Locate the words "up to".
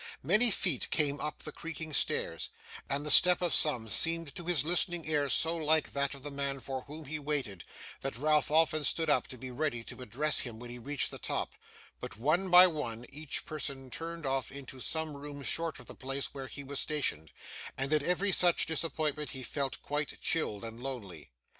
9.11-9.37